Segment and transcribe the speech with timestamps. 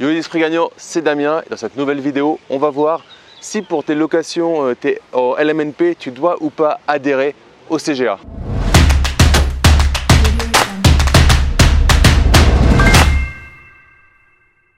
[0.00, 3.04] Yo l'esprit gagnant, c'est Damien dans cette nouvelle vidéo, on va voir
[3.40, 7.36] si pour tes locations, euh, tes LMNP, tu dois ou pas adhérer
[7.70, 8.18] au CGA.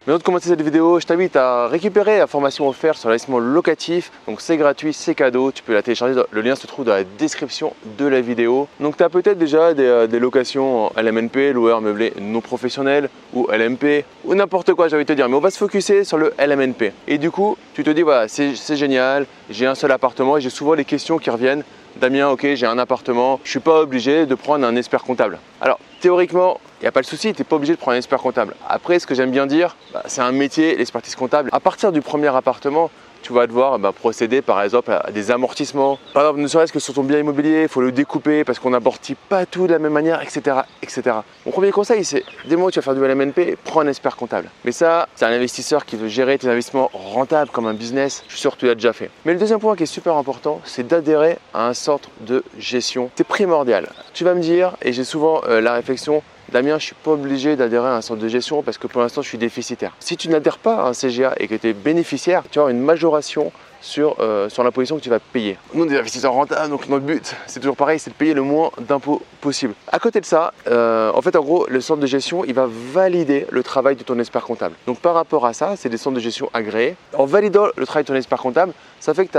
[0.07, 3.41] Mais avant de commencer cette vidéo, je t'invite à récupérer la formation offerte sur l'investissement
[3.41, 4.13] locatif.
[4.29, 6.15] Donc c'est gratuit, c'est cadeau, tu peux la télécharger.
[6.31, 8.69] Le lien se trouve dans la description de la vidéo.
[8.79, 14.05] Donc tu as peut-être déjà des, euh, locations LMNP, loueur meublé non professionnel ou LMP
[14.25, 15.29] ou n'importe quoi, j'ai envie de te dire.
[15.29, 16.93] Mais on va se focuser sur le LMNP.
[17.09, 20.51] Et du coup, tu te dis, voilà, c'est génial, j'ai un seul appartement et j'ai
[20.51, 21.65] souvent les questions qui reviennent.
[22.01, 25.39] Damien, ok, j'ai un appartement, je suis pas obligé de prendre un expert comptable.
[25.63, 27.97] Alors, théoriquement, il n'y a pas de souci, tu n'es pas obligé de prendre un
[27.97, 28.55] expert comptable.
[28.69, 31.49] Après, ce que j'aime bien dire, bah, c'est un métier, l'expertise comptable.
[31.53, 32.91] À partir du premier appartement,
[33.27, 35.99] tu vas devoir bah, procéder par exemple à des amortissements.
[36.15, 38.71] Par exemple, ne serait-ce que sur ton bien immobilier, il faut le découper parce qu'on
[38.71, 40.59] n'amortit pas tout de la même manière, etc.
[40.81, 41.17] etc.
[41.45, 44.15] Mon premier conseil, c'est dès moment où tu vas faire du LMNP, prends un expert
[44.15, 44.49] comptable.
[44.65, 48.23] Mais ça, c'est un investisseur qui veut gérer tes investissements rentables comme un business.
[48.29, 49.11] Je suis sûr que tu l'as déjà fait.
[49.25, 53.11] Mais le deuxième point qui est super important, c'est d'adhérer à un centre de gestion.
[53.17, 53.89] C'est primordial.
[54.15, 57.11] Tu vas me dire, et j'ai souvent euh, la réflexion, Damien, je ne suis pas
[57.11, 59.93] obligé d'adhérer à un centre de gestion parce que pour l'instant, je suis déficitaire.
[59.99, 62.81] Si tu n'adhères pas à un CGA et que tu es bénéficiaire, tu auras une
[62.81, 65.59] majoration sur, euh, sur l'imposition que tu vas payer.
[65.75, 68.35] Nous, on est des investisseurs rentables, donc notre but, c'est toujours pareil, c'est de payer
[68.35, 69.75] le moins d'impôts possible.
[69.89, 72.69] À côté de ça, euh, en fait, en gros, le centre de gestion, il va
[72.69, 74.77] valider le travail de ton expert comptable.
[74.87, 76.97] Donc par rapport à ça, c'est des centres de gestion agréés.
[77.15, 79.39] En validant le travail de ton expert comptable, ça fait que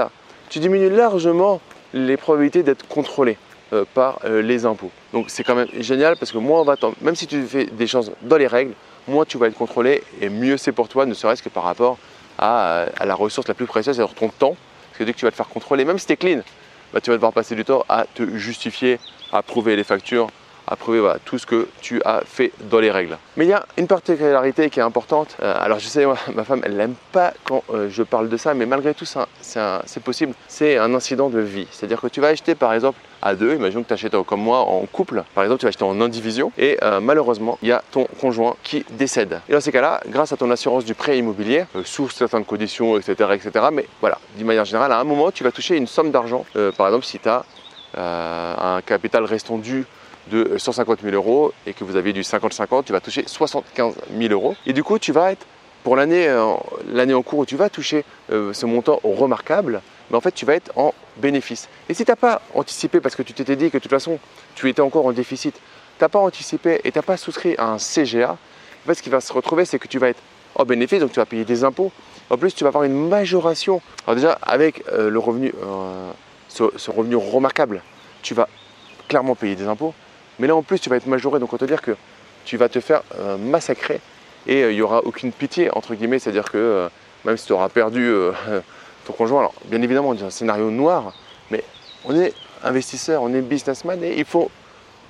[0.50, 1.62] tu diminues largement
[1.94, 3.38] les probabilités d'être contrôlé.
[3.74, 4.92] Euh, par euh, les impôts.
[5.12, 7.86] Donc c'est quand même génial parce que moins on va même si tu fais des
[7.86, 8.72] choses dans les règles,
[9.10, 11.98] moins tu vas être contrôlé et mieux c'est pour toi, ne serait-ce que par rapport
[12.38, 14.56] à, la ressource la plus précieuse, c'est-à-dire ton temps.
[14.88, 16.40] Parce que dès que tu vas te faire contrôler, même si tu es clean,
[16.94, 19.00] bah, tu vas devoir passer du temps à te justifier,
[19.34, 20.28] à prouver les factures,
[20.68, 23.18] à prouver tout ce que tu as fait dans les règles.
[23.38, 25.38] Mais il y a une particularité qui est importante.
[25.42, 28.54] Euh, alors je sais, ma femme, elle n'aime pas quand euh, je parle de ça,
[28.54, 30.34] mais malgré tout, c'est possible.
[30.48, 31.68] C'est un incident de vie.
[31.72, 34.60] C'est-à-dire que tu vas acheter par exemple à deux, imaginons que tu achètes comme moi
[34.60, 37.82] en couple, par exemple tu vas acheter en indivision et euh, malheureusement il y a
[37.92, 39.40] ton conjoint qui décède.
[39.50, 43.32] Et dans ces cas-là, grâce à ton assurance du prêt immobilier, sous certaines conditions, etc.,
[43.34, 46.46] etc., mais voilà, d'une manière générale, à un moment tu vas toucher une somme d'argent,
[46.78, 47.44] par exemple si tu as
[47.98, 49.86] un capital restant dû
[50.30, 54.34] de 150 000 euros et que vous avez du 50-50, tu vas toucher 75 000
[54.34, 54.56] euros.
[54.66, 55.46] Et du coup, tu vas être,
[55.84, 60.22] pour l'année euh, en cours où tu vas toucher euh, ce montant remarquable, mais en
[60.22, 61.70] fait, tu vas être en bénéfice.
[61.90, 64.20] Et si tu n'as pas anticipé, parce que tu t'étais dit que de toute façon,
[64.56, 67.68] tu étais encore en déficit, tu n'as pas anticipé et tu n'as pas souscrit à
[67.68, 70.22] un CGA, en fait, ce qui va se retrouver, c'est que tu vas être
[70.56, 71.92] en bénéfice, donc tu vas payer des impôts.
[72.30, 73.82] En plus, tu vas avoir une majoration.
[74.06, 75.54] Alors déjà, avec euh, le revenu,
[76.48, 77.82] ce revenu remarquable,
[78.22, 78.48] tu vas
[79.08, 79.94] clairement payer des impôts.
[80.40, 81.40] Mais là, en plus, tu vas être majoré.
[81.40, 81.96] Donc, on te dire que
[82.46, 84.00] tu vas te faire euh, massacrer
[84.48, 86.20] et euh, il n'y aura aucune pitié, entre guillemets.
[86.20, 86.90] C'est-à-dire que euh,
[87.26, 88.14] même si tu auras perdu
[89.06, 91.14] ton conjoint, alors bien évidemment, on un scénario noir,
[91.52, 91.64] mais
[92.06, 92.34] on est
[92.64, 94.50] investisseur, on est businessman et il faut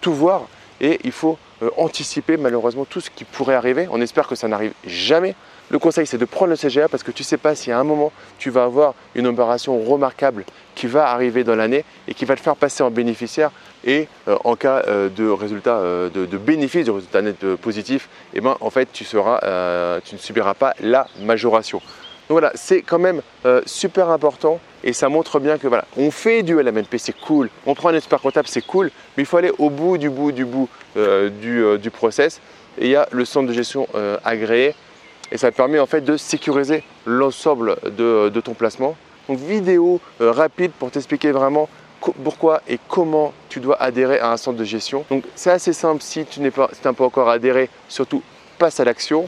[0.02, 0.48] tout voir
[0.82, 1.38] et il faut
[1.78, 3.88] anticiper malheureusement tout ce qui pourrait arriver.
[3.92, 5.36] On espère que ça n'arrive jamais.
[5.70, 7.80] Le conseil, c'est de prendre le CGA parce que tu ne sais pas si à
[7.80, 10.46] un moment, tu vas avoir une opération remarquable
[10.76, 13.52] qui va arriver dans l'année et qui va te faire passer en bénéficiaire.
[13.84, 18.40] Et euh, en cas euh, de résultat euh, de, bénéfice, de résultat net positif, eh
[18.40, 21.82] ben, en fait, tu ne subiras pas la majoration.
[22.30, 23.22] Donc voilà, c'est quand même
[23.66, 27.74] super important et ça montre bien que voilà, on fait du LMNP, c'est cool, on
[27.74, 30.46] prend un expert comptable, c'est cool, mais il faut aller au bout du bout du
[30.46, 32.42] bout du, du process.
[32.80, 33.88] Et il y a le centre de gestion
[34.26, 34.76] agréé
[35.32, 38.96] et ça permet en fait de sécuriser l'ensemble de, ton placement.
[39.28, 41.68] Donc vidéo euh, rapide pour t'expliquer vraiment
[42.24, 45.04] pourquoi et comment tu dois adhérer à un centre de gestion.
[45.10, 48.22] Donc c'est assez simple si tu n'es pas, pas encore adhéré, surtout
[48.58, 49.28] passe à l'action.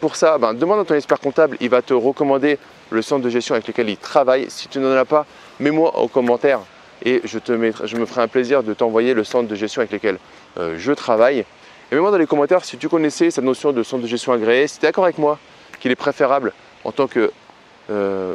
[0.00, 2.58] Pour ça, ben, demande à ton expert comptable, il va te recommander
[2.90, 4.46] le centre de gestion avec lequel il travaille.
[4.48, 5.26] Si tu n'en as pas,
[5.58, 6.60] mets-moi en commentaire
[7.04, 10.18] et je, me ferai un plaisir de t'envoyer le centre de gestion avec lequel
[10.58, 11.40] euh, je travaille.
[11.90, 14.66] Et mets-moi dans les commentaires si tu connaissais cette notion de centre de gestion agréé,
[14.66, 15.38] si tu es d'accord avec moi
[15.80, 16.52] qu'il est préférable
[16.84, 17.30] en tant que,
[17.90, 18.34] euh,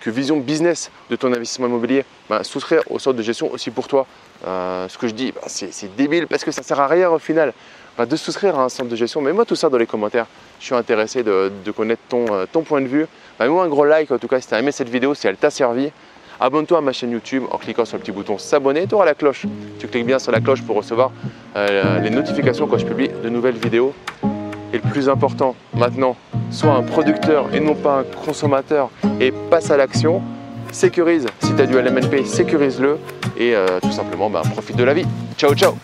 [0.00, 3.86] que, vision business de ton investissement immobilier, bah, souscrire au centre de gestion aussi pour
[3.86, 4.06] toi.
[4.46, 7.10] Euh, ce que je dis, bah, c'est débile parce que ça ne sert à rien
[7.10, 7.52] au final
[7.98, 9.20] bah, de souscrire à un centre de gestion.
[9.20, 10.26] Mets-moi tout ça dans les commentaires.
[10.58, 13.06] Je suis intéressé de, connaître ton, euh, ton, point de vue.
[13.38, 15.36] Mets-moi un gros like en tout cas si tu as aimé cette vidéo, si elle
[15.36, 15.90] t'a servi.
[16.40, 18.86] Abonne-toi à ma chaîne YouTube en cliquant sur le petit bouton s'abonner.
[18.86, 19.44] Tu auras la cloche.
[19.78, 21.12] Tu cliques bien sur la cloche pour recevoir
[21.54, 23.92] les notifications quand je publie de nouvelles vidéos.
[24.72, 26.16] Et le plus important maintenant,
[26.50, 30.22] sois un producteur et non pas un consommateur et passe à l'action.
[30.72, 32.98] Sécurise, si tu as du LMNP, sécurise-le
[33.36, 35.06] et euh, tout simplement bah, profite de la vie.
[35.36, 35.74] Ciao ciao